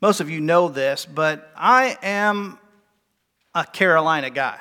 [0.00, 2.58] Most of you know this, but I am
[3.54, 4.58] a Carolina guy.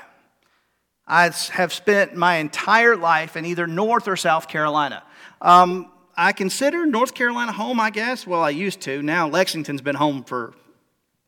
[1.08, 5.02] I have spent my entire life in either North or South Carolina.
[5.42, 8.28] Um, I consider North Carolina home, I guess.
[8.28, 9.02] Well, I used to.
[9.02, 10.54] Now Lexington's been home for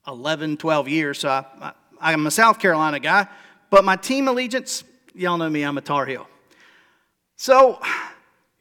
[0.06, 3.28] 11, 12 years, so I, I, I'm a South Carolina guy.
[3.70, 4.84] But my team allegiance,
[5.16, 6.28] y'all know me, I'm a Tar Heel.
[7.38, 7.80] So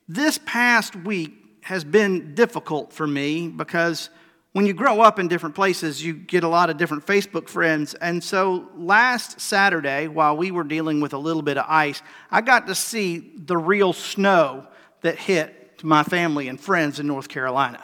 [0.06, 1.32] this past week
[1.62, 4.10] has been difficult for me because
[4.52, 7.94] when you grow up in different places, you get a lot of different Facebook friends.
[7.94, 12.40] And so last Saturday, while we were dealing with a little bit of ice, I
[12.40, 14.66] got to see the real snow
[15.02, 17.82] that hit my family and friends in North Carolina.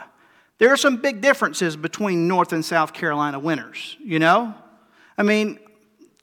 [0.59, 4.55] There are some big differences between North and South Carolina winters, you know?
[5.16, 5.59] I mean,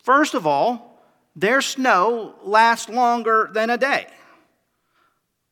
[0.04, 1.02] first of all,
[1.36, 4.08] their snow lasts longer than a day,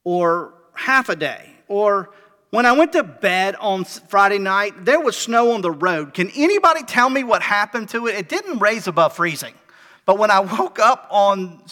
[0.03, 2.11] or half a day, or
[2.51, 6.13] when I went to bed on Friday night, there was snow on the road.
[6.13, 8.15] Can anybody tell me what happened to it?
[8.15, 9.53] It didn't raise above freezing.
[10.05, 11.63] But when I woke up on,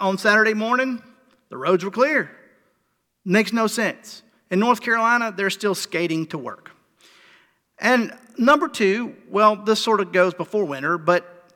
[0.00, 1.02] on Saturday morning,
[1.50, 2.30] the roads were clear.
[3.24, 4.22] Makes no sense.
[4.50, 6.70] In North Carolina, they're still skating to work.
[7.80, 11.50] And number two, well, this sort of goes before winter, but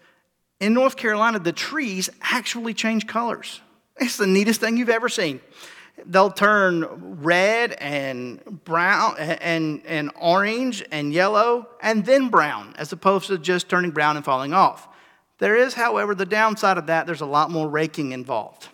[0.61, 3.61] in North Carolina, the trees actually change colors.
[3.97, 5.41] It's the neatest thing you've ever seen
[6.07, 13.29] they'll turn red and brown and, and orange and yellow and then brown as opposed
[13.29, 14.89] to just turning brown and falling off.
[15.39, 18.69] There is, however, the downside of that, there's a lot more raking involved.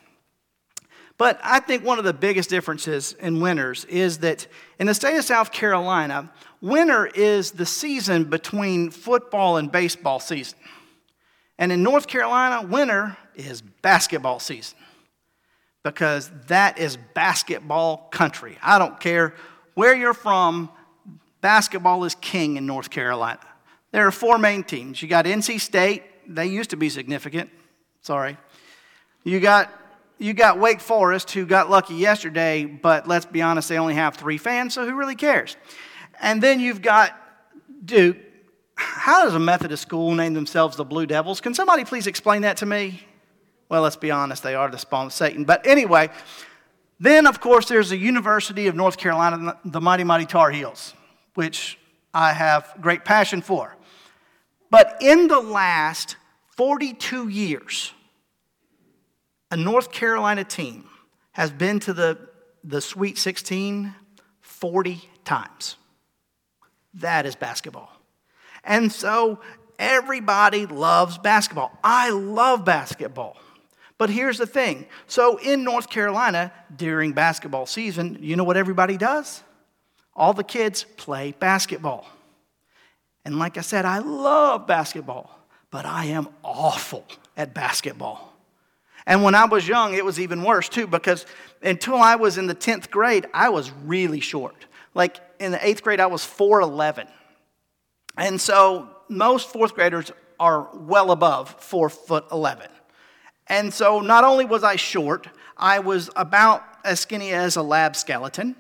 [1.17, 4.47] But I think one of the biggest differences in winters is that
[4.79, 10.59] in the state of South Carolina, winter is the season between football and baseball season.
[11.59, 14.79] And in North Carolina, winter is basketball season
[15.89, 18.59] because that is basketball country.
[18.63, 19.35] I don't care
[19.73, 20.69] where you're from,
[21.41, 23.41] basketball is king in North Carolina.
[23.91, 25.01] There are four main teams.
[25.01, 27.49] You got NC State, they used to be significant.
[28.03, 28.37] Sorry.
[29.25, 29.73] You got
[30.19, 34.17] you got Wake Forest, who got lucky yesterday, but let's be honest, they only have
[34.17, 35.57] three fans, so who really cares?
[36.21, 37.17] And then you've got
[37.85, 38.17] Duke.
[38.75, 41.41] How does a Methodist school name themselves the Blue Devils?
[41.41, 43.08] Can somebody please explain that to me?
[43.69, 45.45] Well, let's be honest, they are the spawn of Satan.
[45.45, 46.11] But anyway,
[46.99, 50.95] then of course there's the University of North Carolina, the Mighty Mighty Tar Heels,
[51.35, 51.79] which
[52.15, 53.77] I have great passion for.
[54.71, 56.17] But in the last
[56.57, 57.93] 42 years,
[59.51, 60.89] a North Carolina team
[61.33, 62.19] has been to the,
[62.65, 63.95] the Sweet 16
[64.41, 65.77] 40 times.
[66.95, 67.93] That is basketball.
[68.65, 69.41] And so
[69.79, 71.79] everybody loves basketball.
[71.85, 73.37] I love basketball.
[73.99, 78.97] But here's the thing so in North Carolina, during basketball season, you know what everybody
[78.97, 79.43] does?
[80.15, 82.09] All the kids play basketball.
[83.25, 85.31] And like I said, I love basketball,
[85.71, 87.05] but I am awful
[87.37, 88.33] at basketball.
[89.07, 91.27] And when I was young, it was even worse too, because
[91.63, 94.67] until I was in the 10th grade, I was really short.
[94.95, 97.09] Like in the eighth grade, I was 4'11.
[98.17, 102.69] And so most fourth graders are well above 4 foot 11.
[103.49, 107.97] And so not only was I short, I was about as skinny as a lab
[107.97, 108.55] skeleton,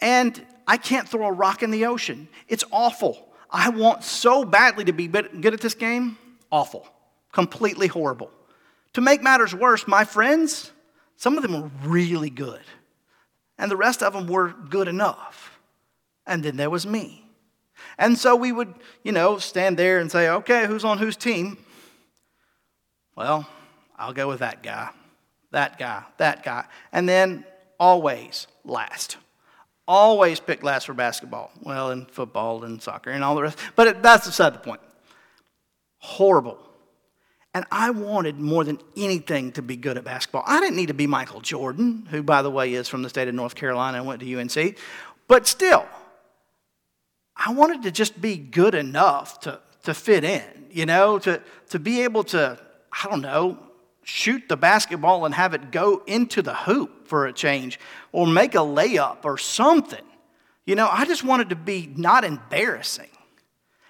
[0.00, 2.28] and I can't throw a rock in the ocean.
[2.48, 3.28] It's awful.
[3.50, 6.16] I want so badly to be good at this game.
[6.50, 6.88] Awful.
[7.32, 8.30] Completely horrible.
[8.94, 10.72] To make matters worse, my friends,
[11.16, 12.60] some of them were really good,
[13.58, 15.60] and the rest of them were good enough.
[16.26, 17.24] And then there was me.
[17.98, 21.58] And so we would, you know, stand there and say, okay, who's on whose team?
[23.16, 23.46] Well,
[24.02, 24.90] I'll go with that guy,
[25.52, 26.64] that guy, that guy.
[26.90, 27.44] And then
[27.78, 29.16] always last.
[29.86, 31.52] Always pick last for basketball.
[31.62, 33.58] Well, and football and soccer and all the rest.
[33.76, 34.80] But it, that's beside the point.
[35.98, 36.58] Horrible.
[37.54, 40.42] And I wanted more than anything to be good at basketball.
[40.46, 43.28] I didn't need to be Michael Jordan, who, by the way, is from the state
[43.28, 44.78] of North Carolina and went to UNC.
[45.28, 45.86] But still,
[47.36, 51.40] I wanted to just be good enough to, to fit in, you know, to,
[51.70, 52.58] to be able to,
[52.90, 53.58] I don't know,
[54.02, 57.78] shoot the basketball and have it go into the hoop for a change
[58.10, 60.04] or make a layup or something.
[60.64, 63.08] You know, I just wanted to be not embarrassing.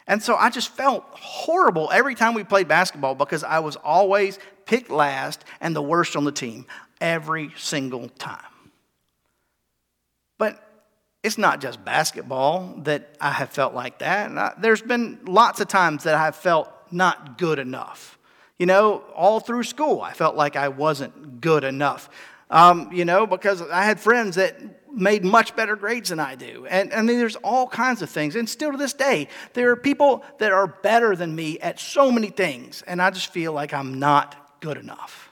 [0.07, 4.39] And so I just felt horrible every time we played basketball because I was always
[4.67, 6.67] picked last and the worst on the team
[7.01, 8.39] every single time.
[10.39, 10.63] But
[11.23, 14.61] it's not just basketball that I have felt like that.
[14.61, 18.19] There's been lots of times that I have felt not good enough.
[18.63, 22.09] You know, all through school, I felt like I wasn't good enough.
[22.49, 24.57] Um, you know, because I had friends that
[24.89, 26.65] made much better grades than I do.
[26.71, 28.37] And, and there's all kinds of things.
[28.37, 32.13] And still to this day, there are people that are better than me at so
[32.13, 32.85] many things.
[32.87, 35.29] And I just feel like I'm not good enough.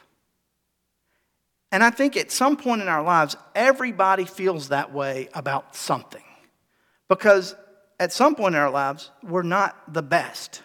[1.71, 6.25] And I think at some point in our lives, everybody feels that way about something.
[7.09, 7.55] Because
[8.01, 10.63] at some point in our lives, we're not the best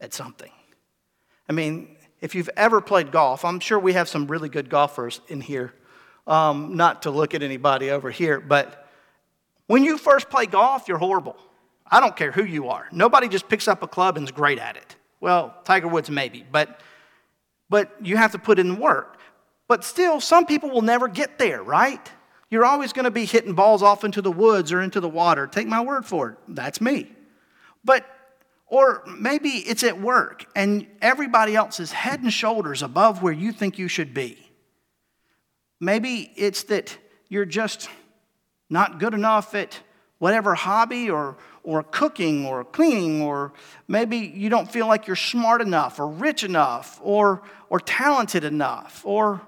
[0.00, 0.52] at something.
[1.52, 5.20] I mean, if you've ever played golf, I'm sure we have some really good golfers
[5.28, 5.74] in here.
[6.26, 8.88] Um, not to look at anybody over here, but
[9.66, 11.36] when you first play golf, you're horrible.
[11.86, 12.88] I don't care who you are.
[12.90, 14.96] Nobody just picks up a club and is great at it.
[15.20, 16.80] Well, Tiger Woods maybe, but
[17.68, 19.18] but you have to put in work.
[19.68, 22.10] But still, some people will never get there, right?
[22.48, 25.46] You're always going to be hitting balls off into the woods or into the water.
[25.46, 26.38] Take my word for it.
[26.48, 27.10] That's me.
[27.84, 28.06] But,
[28.72, 33.52] or maybe it's at work and everybody else is head and shoulders above where you
[33.52, 34.50] think you should be.
[35.78, 36.96] Maybe it's that
[37.28, 37.90] you're just
[38.70, 39.78] not good enough at
[40.20, 43.52] whatever hobby or, or cooking or cleaning, or
[43.88, 49.02] maybe you don't feel like you're smart enough or rich enough or, or talented enough
[49.04, 49.42] or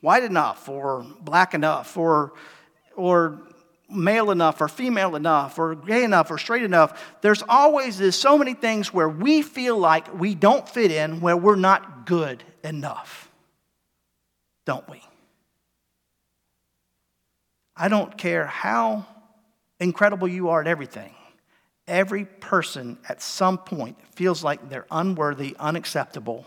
[0.00, 2.32] white enough or black enough or,
[2.96, 3.38] or
[3.94, 7.16] male enough or female enough or gay enough or straight enough.
[7.20, 11.56] There's always so many things where we feel like we don't fit in, where we're
[11.56, 13.30] not good enough.
[14.64, 15.02] Don't we?
[17.76, 19.06] I don't care how
[19.80, 21.14] incredible you are at everything.
[21.88, 26.46] Every person at some point feels like they're unworthy, unacceptable,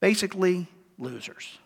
[0.00, 0.66] basically
[0.98, 1.58] losers.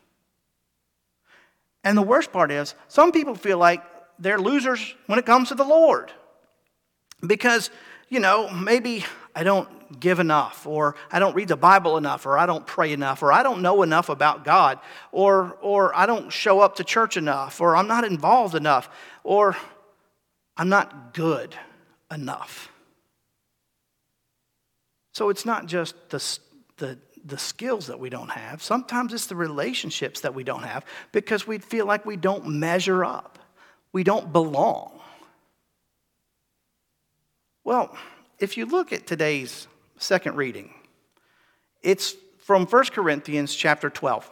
[1.82, 3.82] And the worst part is, some people feel like
[4.18, 6.12] they're losers when it comes to the Lord.
[7.26, 7.70] Because,
[8.08, 9.04] you know, maybe
[9.34, 12.92] I don't give enough, or I don't read the Bible enough, or I don't pray
[12.92, 14.78] enough, or I don't know enough about God,
[15.12, 18.88] or, or I don't show up to church enough, or I'm not involved enough,
[19.24, 19.56] or
[20.56, 21.54] I'm not good
[22.10, 22.70] enough.
[25.12, 26.38] So it's not just the,
[26.76, 28.62] the the skills that we don't have.
[28.62, 33.04] Sometimes it's the relationships that we don't have because we feel like we don't measure
[33.04, 33.38] up,
[33.96, 34.92] we don't belong.
[37.64, 37.96] Well,
[38.38, 40.74] if you look at today's second reading,
[41.80, 44.30] it's from 1 Corinthians chapter 12.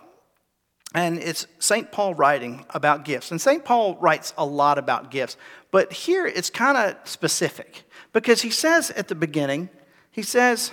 [0.94, 1.90] And it's St.
[1.90, 3.30] Paul writing about gifts.
[3.30, 3.64] And St.
[3.64, 5.38] Paul writes a lot about gifts.
[5.70, 9.70] But here it's kind of specific because he says at the beginning,
[10.10, 10.72] he says,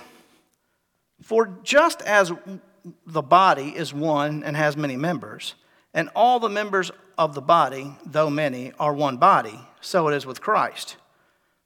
[1.22, 2.30] for just as
[3.06, 5.54] the body is one and has many members,
[5.94, 10.26] and all the members of the body, though many, are one body, so it is
[10.26, 10.96] with Christ.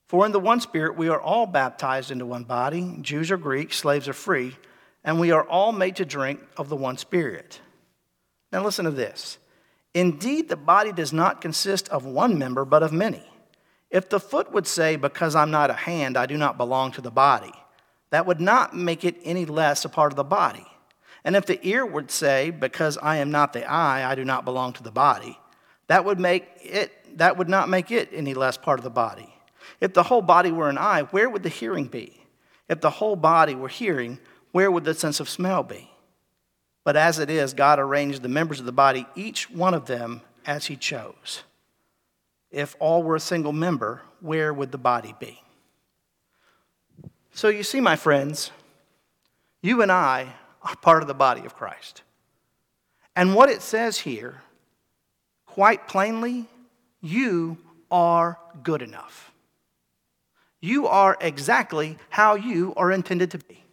[0.07, 3.77] For in the one Spirit we are all baptized into one body, Jews or Greeks,
[3.77, 4.55] slaves or free,
[5.03, 7.61] and we are all made to drink of the one Spirit.
[8.51, 9.37] Now listen to this.
[9.93, 13.23] Indeed, the body does not consist of one member, but of many.
[13.89, 17.01] If the foot would say, Because I'm not a hand, I do not belong to
[17.01, 17.53] the body,
[18.09, 20.67] that would not make it any less a part of the body.
[21.27, 24.45] And if the ear would say, Because I am not the eye, I do not
[24.45, 25.37] belong to the body,
[25.87, 29.27] that would, make it, that would not make it any less part of the body.
[29.81, 32.23] If the whole body were an eye, where would the hearing be?
[32.69, 34.19] If the whole body were hearing,
[34.53, 35.91] where would the sense of smell be?
[36.85, 40.21] But as it is, God arranged the members of the body, each one of them
[40.45, 41.43] as He chose.
[42.51, 45.41] If all were a single member, where would the body be?
[47.33, 48.51] So you see, my friends,
[49.61, 50.33] you and I
[50.63, 52.01] are part of the body of Christ.
[53.15, 54.41] And what it says here,
[55.45, 56.45] quite plainly,
[57.01, 57.57] you
[57.89, 59.31] are good enough.
[60.59, 63.63] You are exactly how you are intended to be.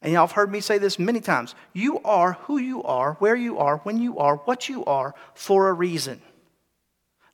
[0.00, 1.54] And y'all have heard me say this many times.
[1.72, 5.68] You are who you are, where you are, when you are, what you are, for
[5.68, 6.22] a reason.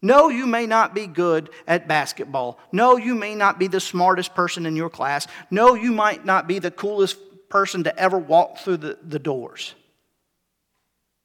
[0.00, 2.58] No, you may not be good at basketball.
[2.72, 5.26] No, you may not be the smartest person in your class.
[5.50, 7.18] No, you might not be the coolest
[7.54, 9.76] person to ever walk through the, the doors.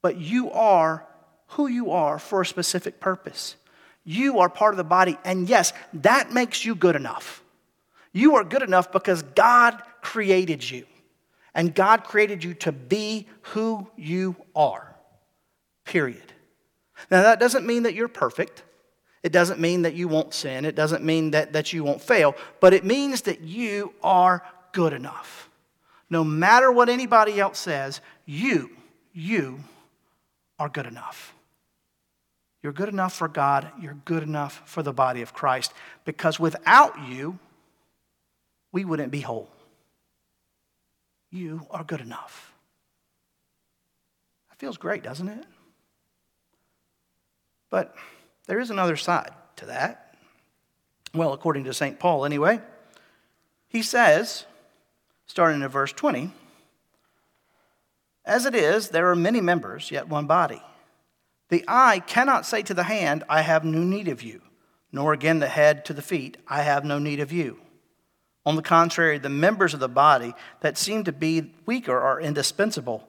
[0.00, 1.04] But you are
[1.48, 3.56] who you are for a specific purpose.
[4.04, 7.42] You are part of the body, and yes, that makes you good enough.
[8.12, 10.86] You are good enough because God created you,
[11.52, 14.94] and God created you to be who you are,
[15.84, 16.32] period.
[17.10, 18.62] Now, that doesn't mean that you're perfect.
[19.24, 20.64] It doesn't mean that you won't sin.
[20.64, 24.92] It doesn't mean that, that you won't fail, but it means that you are good
[24.92, 25.49] enough.
[26.10, 28.70] No matter what anybody else says, you,
[29.12, 29.60] you
[30.58, 31.34] are good enough.
[32.62, 33.70] You're good enough for God.
[33.80, 35.72] You're good enough for the body of Christ.
[36.04, 37.38] Because without you,
[38.72, 39.50] we wouldn't be whole.
[41.30, 42.52] You are good enough.
[44.50, 45.44] That feels great, doesn't it?
[47.70, 47.94] But
[48.46, 50.14] there is another side to that.
[51.14, 51.98] Well, according to St.
[51.98, 52.60] Paul, anyway.
[53.68, 54.44] He says,
[55.30, 56.32] starting in verse 20,
[58.24, 60.60] As it is, there are many members, yet one body.
[61.50, 64.42] The eye cannot say to the hand, I have no need of you,
[64.90, 67.60] nor again the head to the feet, I have no need of you.
[68.44, 73.08] On the contrary, the members of the body that seem to be weaker are indispensable,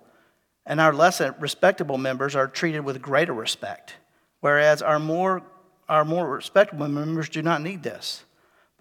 [0.63, 3.95] and our less respectable members are treated with greater respect,
[4.41, 5.41] whereas our more,
[5.89, 8.25] our more respectable members do not need this.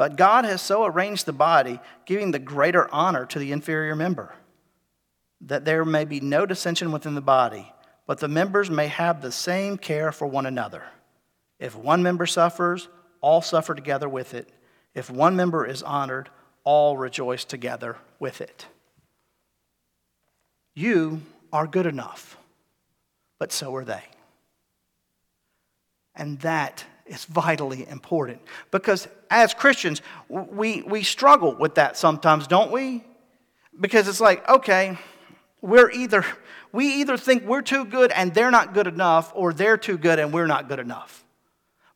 [0.01, 4.35] But God has so arranged the body, giving the greater honor to the inferior member,
[5.43, 7.71] that there may be no dissension within the body,
[8.07, 10.85] but the members may have the same care for one another.
[11.59, 12.89] If one member suffers,
[13.21, 14.49] all suffer together with it.
[14.95, 16.31] If one member is honored,
[16.65, 18.65] all rejoice together with it.
[20.75, 21.21] You
[21.53, 22.39] are good enough,
[23.39, 24.05] but so are they.
[26.15, 28.41] And that is vitally important
[28.71, 33.05] because as Christians, we, we struggle with that sometimes, don't we?
[33.79, 34.97] Because it's like, okay,
[35.61, 36.25] we're either,
[36.73, 40.19] we either think we're too good and they're not good enough, or they're too good
[40.19, 41.25] and we're not good enough.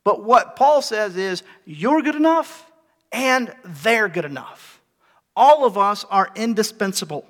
[0.02, 2.71] But what Paul says is, you're good enough
[3.12, 4.80] and they're good enough.
[5.37, 7.26] All of us are indispensable.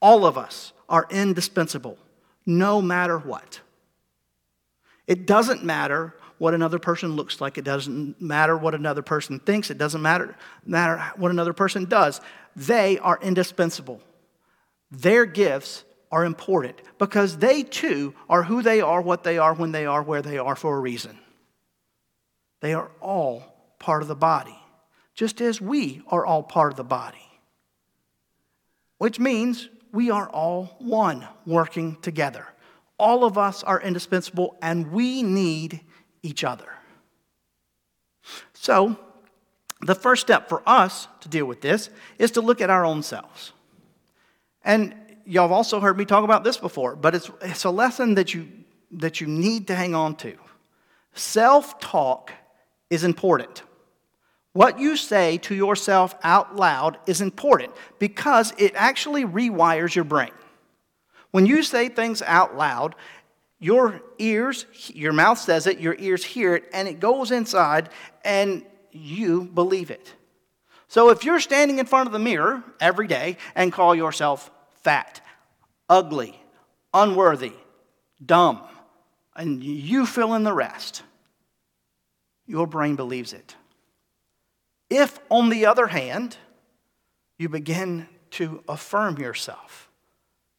[0.00, 1.98] All of us are indispensable,
[2.44, 3.60] no matter what.
[5.06, 7.58] It doesn't matter what another person looks like.
[7.58, 9.70] It doesn't matter what another person thinks.
[9.70, 10.36] It doesn't matter,
[10.66, 12.20] matter what another person does.
[12.56, 14.00] They are indispensable.
[14.90, 19.72] Their gifts are important because they too are who they are, what they are, when
[19.72, 21.18] they are, where they are for a reason.
[22.60, 24.58] They are all part of the body
[25.14, 27.18] just as we are all part of the body.
[28.98, 32.46] Which means we are all one working together.
[32.98, 35.80] All of us are indispensable and we need
[36.24, 36.66] each other.
[38.54, 38.98] So,
[39.80, 43.02] the first step for us to deal with this is to look at our own
[43.02, 43.52] selves.
[44.64, 44.94] And
[45.26, 48.32] y'all have also heard me talk about this before, but it's, it's a lesson that
[48.32, 48.48] you,
[48.92, 50.34] that you need to hang on to.
[51.12, 52.32] Self talk
[52.88, 53.62] is important.
[54.54, 60.30] What you say to yourself out loud is important because it actually rewires your brain.
[61.32, 62.94] When you say things out loud,
[63.64, 67.88] your ears, your mouth says it, your ears hear it, and it goes inside,
[68.22, 70.12] and you believe it.
[70.86, 74.50] So if you're standing in front of the mirror every day and call yourself
[74.82, 75.22] fat,
[75.88, 76.38] ugly,
[76.92, 77.54] unworthy,
[78.22, 78.60] dumb,
[79.34, 81.02] and you fill in the rest,
[82.46, 83.56] your brain believes it.
[84.90, 86.36] If, on the other hand,
[87.38, 89.88] you begin to affirm yourself,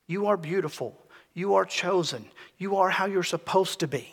[0.08, 1.00] you are beautiful,
[1.36, 2.26] you are chosen,
[2.58, 4.10] you are how you're supposed to be,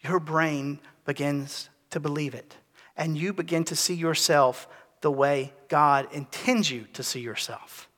[0.00, 2.56] your brain begins to believe it.
[2.96, 4.68] And you begin to see yourself
[5.00, 7.88] the way God intends you to see yourself.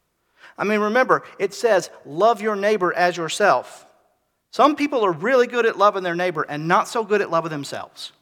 [0.57, 3.87] I mean, remember, it says, love your neighbor as yourself.
[4.51, 7.51] Some people are really good at loving their neighbor and not so good at loving
[7.51, 8.13] themselves.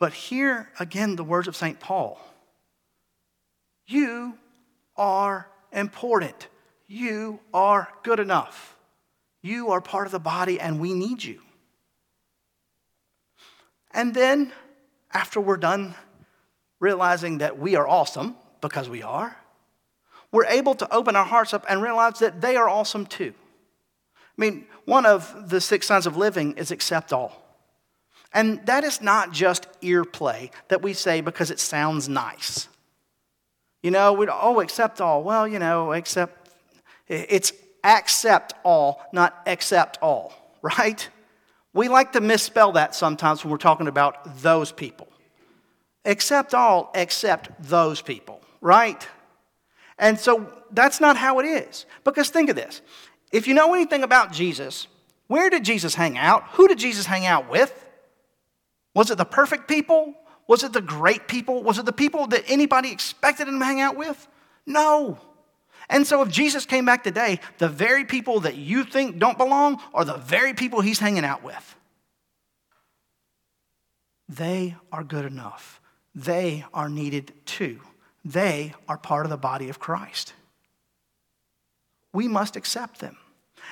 [0.00, 1.78] But here again, the words of St.
[1.78, 2.20] Paul
[3.86, 4.36] You
[4.96, 6.48] are important.
[6.88, 8.76] You are good enough.
[9.42, 11.40] You are part of the body, and we need you.
[13.92, 14.52] And then,
[15.12, 15.94] after we're done
[16.80, 19.36] realizing that we are awesome, because we are,
[20.32, 23.32] we're able to open our hearts up and realize that they are awesome too.
[24.16, 27.42] I mean, one of the six signs of living is accept all.
[28.32, 32.68] And that is not just ear play that we say because it sounds nice.
[33.82, 35.22] You know, we'd, oh, accept all.
[35.22, 36.45] Well, you know, accept,
[37.08, 37.52] it's
[37.84, 40.32] accept all, not accept all,
[40.62, 41.08] right?
[41.72, 45.08] We like to misspell that sometimes when we're talking about those people.
[46.04, 49.06] Accept all except those people, right?
[49.98, 51.86] And so that's not how it is.
[52.04, 52.82] Because think of this
[53.32, 54.86] if you know anything about Jesus,
[55.26, 56.44] where did Jesus hang out?
[56.52, 57.84] Who did Jesus hang out with?
[58.94, 60.14] Was it the perfect people?
[60.46, 61.62] Was it the great people?
[61.62, 64.26] Was it the people that anybody expected him to hang out with?
[64.64, 65.18] No.
[65.88, 69.80] And so if Jesus came back today, the very people that you think don't belong
[69.94, 71.76] are the very people he's hanging out with.
[74.28, 75.80] They are good enough.
[76.14, 77.80] They are needed too.
[78.24, 80.32] They are part of the body of Christ.
[82.12, 83.16] We must accept them.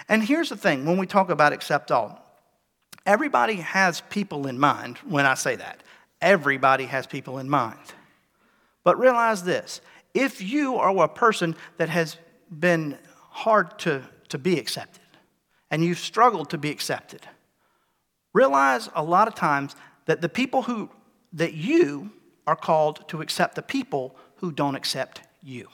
[0.08, 2.24] And here's the thing when we talk about accept all,
[3.06, 5.82] Everybody has people in mind when I say that.
[6.20, 7.78] Everybody has people in mind.
[8.82, 9.80] But realize this
[10.14, 12.16] if you are a person that has
[12.50, 12.96] been
[13.30, 15.02] hard to, to be accepted
[15.70, 17.26] and you've struggled to be accepted,
[18.34, 20.90] Realize a lot of times that the people who,
[21.32, 22.10] that you
[22.46, 25.68] are called to accept the people who don't accept you.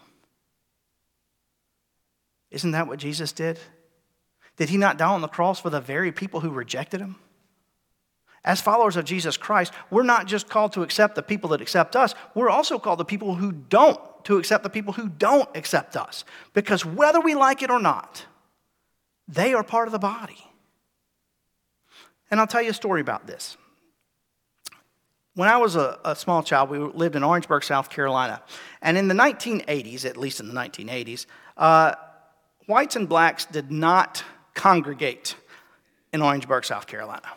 [2.51, 3.59] Isn't that what Jesus did?
[4.57, 7.17] Did he not die on the cross for the very people who rejected him?
[8.45, 11.97] As followers of Jesus Christ, we're not just called to accept the people that accept
[11.97, 15.97] us, we're also called the people who don't to accept the people who don't accept
[15.97, 16.25] us.
[16.53, 18.27] Because whether we like it or not,
[19.29, 20.45] they are part of the body.
[22.31, 23.57] And I'll tell you a story about this.
[25.35, 28.43] When I was a, a, small child, we lived in Orangeburg, South Carolina.
[28.83, 31.95] And in the 1980s, at least in the 1980s, uh,
[32.67, 34.25] whites and blacks did not
[34.55, 35.37] congregate
[36.13, 37.29] in Orangeburg, South Carolina.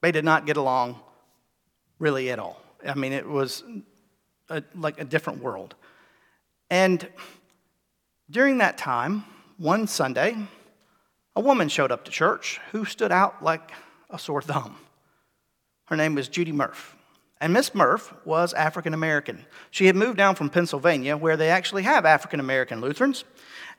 [0.00, 1.00] They did not get along
[1.98, 2.60] really at all.
[2.86, 3.62] I mean, it was
[4.48, 5.74] a, like a different world.
[6.72, 7.06] And
[8.30, 9.24] during that time,
[9.58, 10.34] one Sunday,
[11.36, 13.72] a woman showed up to church who stood out like
[14.08, 14.76] a sore thumb.
[15.88, 16.96] Her name was Judy Murph.
[17.42, 19.44] And Miss Murph was African American.
[19.70, 23.24] She had moved down from Pennsylvania, where they actually have African American Lutherans.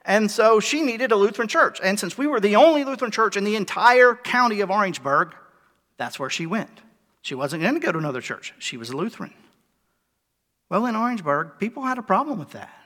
[0.06, 1.80] And so she needed a Lutheran church.
[1.84, 5.34] And since we were the only Lutheran church in the entire county of Orangeburg,
[5.98, 6.82] that's where she went.
[7.24, 9.34] She wasn't going to go to another church, she was a Lutheran.
[10.70, 12.83] Well, in Orangeburg, people had a problem with that.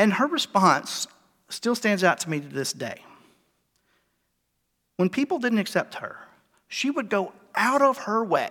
[0.00, 1.06] And her response
[1.50, 3.02] still stands out to me to this day.
[4.96, 6.16] When people didn't accept her,
[6.68, 8.48] she would go out of her way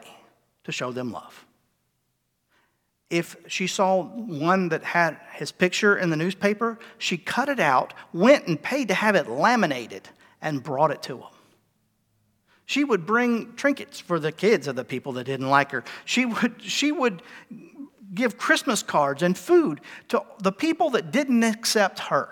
[0.65, 1.47] to show them love.
[3.09, 7.95] If she saw one that had his picture in the newspaper, she cut it out,
[8.13, 10.07] went and paid to have it laminated,
[10.43, 11.33] and brought it to him.
[12.67, 15.83] She would bring trinkets for the kids of the people that didn't like her.
[16.05, 17.23] She would, she would
[18.13, 22.29] give Christmas cards and food to the people that didn't accept her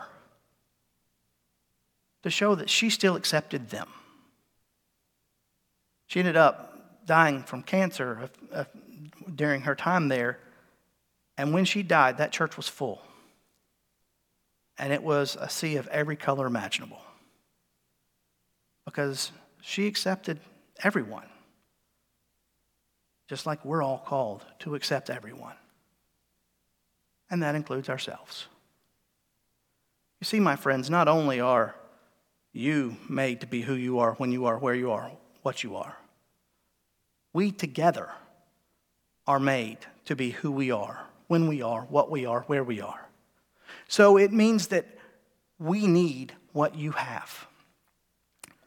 [2.23, 3.87] to show that she still accepted them.
[6.07, 8.63] She ended up dying from cancer uh, uh,
[9.33, 10.39] during her time there.
[11.37, 13.01] And when she died, that church was full.
[14.77, 17.01] And it was a sea of every color imaginable.
[18.85, 20.39] Because she accepted
[20.83, 21.25] everyone.
[23.27, 25.55] Just like we're all called to accept everyone.
[27.29, 28.47] And that includes ourselves.
[30.19, 31.75] You see, my friends, not only are
[32.53, 35.11] you made to be who you are when you are where you are,
[35.43, 35.97] what you are.
[37.33, 38.09] We together
[39.27, 42.81] are made to be who we are, when we are, what we are, where we
[42.81, 43.07] are.
[43.87, 44.85] So it means that
[45.59, 47.45] we need what you have.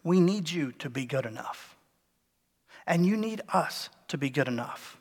[0.04, 1.76] We need you to be good enough.
[2.86, 4.99] And you need us to be good enough.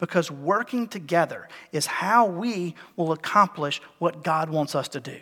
[0.00, 5.20] Because working together is how we will accomplish what God wants us to do.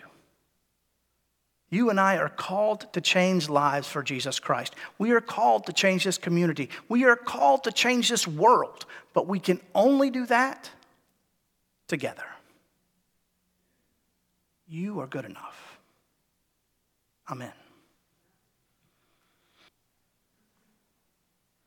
[1.71, 4.75] You and I are called to change lives for Jesus Christ.
[4.97, 6.71] We are called to change this community.
[6.89, 8.87] We are called to change this world.
[9.13, 10.71] But we can only do that
[11.89, 12.25] together.
[14.67, 15.79] You are good enough.
[17.31, 17.53] Amen.